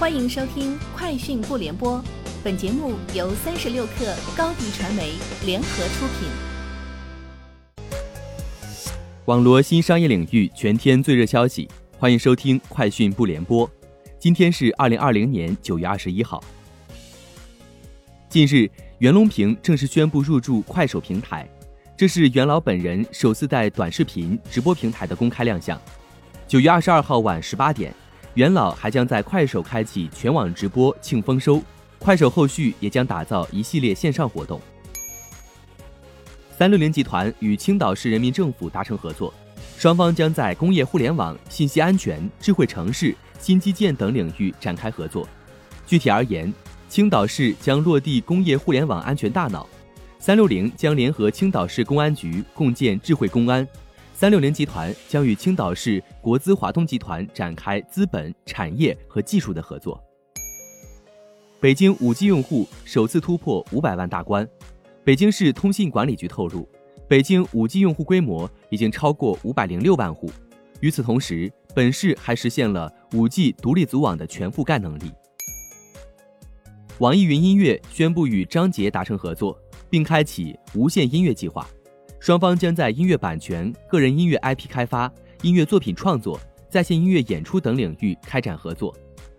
[0.00, 1.98] 欢迎收听《快讯不联播》，
[2.42, 5.12] 本节目由三十六克高低传媒
[5.44, 6.26] 联合出品。
[9.26, 11.68] 网罗新商业领域全天最热消息，
[11.98, 13.68] 欢迎收听《快讯不联播》。
[14.18, 16.42] 今天是二零二零年九月二十一号。
[18.30, 18.70] 近日，
[19.00, 21.46] 袁隆平正式宣布入驻快手平台，
[21.94, 25.78] 这是袁老本人首次在短视频直播平台的公开亮相。
[26.48, 27.94] 九月二十二号晚十八点。
[28.34, 31.60] 元老还将在快手开启全网直播庆丰收，
[31.98, 34.60] 快手后续也将打造一系列线上活动。
[36.56, 39.34] 三六零集团与青岛市人民政府达成合作，
[39.76, 45.26] 双方将在工业互联网、信息安全、智慧城市、新基建等领域展开合作。
[45.84, 46.52] 具体而言，
[46.88, 49.66] 青岛市将落地工业互联网安全大脑，
[50.20, 53.66] 三六零将联合青岛市公安局共建智慧公安。
[54.20, 59.98] 三六零集团将与青岛市国资华东集团展开资本、产业和技术的合作。
[61.58, 64.46] 北京五 G 用户首次突破五百万大关。
[65.02, 66.68] 北京市通信管理局透露，
[67.08, 70.30] 北京五 G 用户规模已经超过五百零六万户。
[70.80, 75.10] 与此同时，本市还实现了五 G 独立组网的全覆盖能力。
[76.98, 81.66] 网易云音乐宣布与张杰达成合作，并开启无线音乐计划。
[82.20, 88.94] 双方将在音乐版权、个人音乐 IP 开发、音乐作品创作、在线音乐演出等领域开展合作。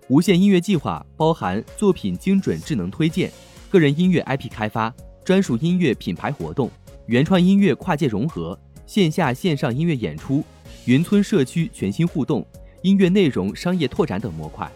[0.07, 3.31] 无线音乐计划包含作品精准智能推荐、
[3.69, 4.91] 个人音乐 IP 开发、
[5.23, 6.71] 专属音乐品牌活动、
[7.05, 10.43] 原创音乐跨界融合、线下线上音乐演出、
[10.85, 12.43] 云村社区全新互动、
[12.81, 14.69] 音乐内容商业拓展等模块。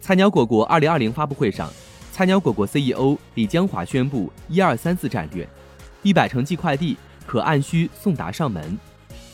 [0.00, 1.68] 菜鸟果果二零二零发布会上，
[2.12, 5.44] 菜鸟果果 CEO 李江华宣布“一二三四”战略。
[6.04, 8.78] 一百城寄快递可按需送达上门，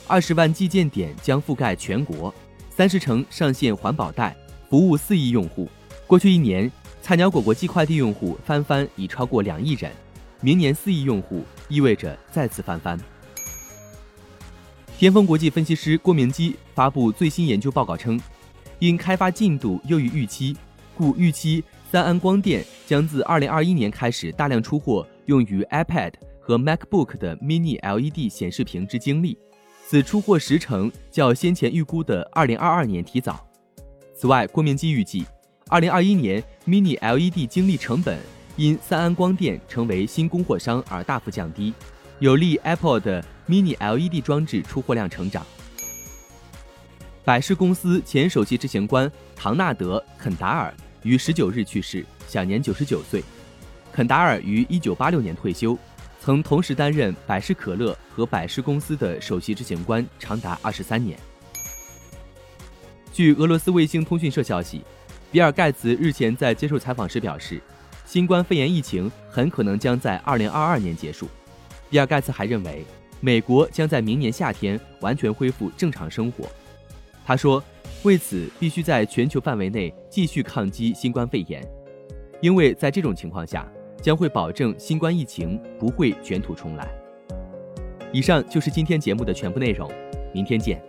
[0.06, 2.32] 二十万寄件点将覆盖全国，
[2.70, 4.34] 三十城上线环保袋，
[4.68, 5.68] 服务四亿用户。
[6.06, 6.70] 过去一年，
[7.02, 9.90] 菜鸟果果寄快递用户翻番已超过两亿人，
[10.40, 12.96] 明年四亿用户意味着再次翻番。
[14.96, 18.20] 天风国际分析师郭明基发布最新研究报告称，
[18.78, 20.56] 因开发进度优于预期，
[20.96, 26.12] 故预期三安光电将自二零二一年开始大量出货用于 iPad。
[26.50, 29.38] 和 MacBook 的 Mini LED 显示屏之经历，
[29.86, 33.48] 此出货时程较先前预估的2022年提早。
[34.12, 35.24] 此外，郭明基预计
[35.68, 38.18] ，2021年 Mini LED 经历成本
[38.56, 41.72] 因三安光电成为新供货商而大幅降低，
[42.18, 45.46] 有利 Apple 的 Mini LED 装置出货量成长。
[47.24, 50.74] 百事公司前首席执行官唐纳德·肯达尔
[51.04, 53.22] 于19日去世，享年99岁。
[53.92, 55.78] 肯达尔于1986年退休。
[56.20, 61.18] 曾同时担任百事可乐和百事公司的首席执行官长达二十三年。
[63.10, 64.82] 据俄罗斯卫星通讯社消息，
[65.32, 67.58] 比尔·盖茨日前在接受采访时表示，
[68.04, 71.26] 新冠肺炎疫情很可能将在二零二二年结束。
[71.88, 72.84] 比尔·盖茨还认为，
[73.20, 76.46] 美国将在明年夏天完全恢复正常生活。
[77.24, 77.64] 他说，
[78.02, 81.66] 为此必须在全球范围内继续抗击新冠肺炎，
[82.42, 83.66] 因为在这种情况下。
[84.02, 86.88] 将会保证新冠疫情不会卷土重来。
[88.12, 89.90] 以上就是今天节目的全部内容，
[90.34, 90.82] 明天见。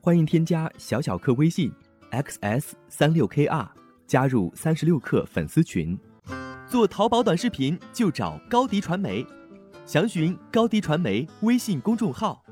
[0.00, 1.70] 欢迎添加小小客微信
[2.10, 3.68] xs 三六 kr，
[4.06, 5.98] 加入三十六课粉丝群。
[6.66, 9.24] 做淘宝短视频就找高迪传媒，
[9.86, 12.42] 详询高迪传媒微信公众号。